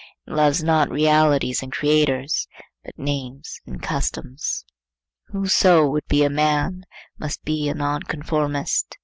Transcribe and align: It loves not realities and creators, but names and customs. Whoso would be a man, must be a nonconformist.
It 0.25 0.33
loves 0.33 0.63
not 0.63 0.89
realities 0.89 1.61
and 1.61 1.71
creators, 1.71 2.47
but 2.83 2.97
names 2.97 3.59
and 3.67 3.83
customs. 3.83 4.65
Whoso 5.27 5.87
would 5.91 6.07
be 6.07 6.23
a 6.23 6.27
man, 6.29 6.85
must 7.19 7.43
be 7.43 7.69
a 7.69 7.75
nonconformist. 7.75 8.97